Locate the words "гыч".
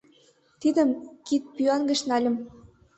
1.89-1.99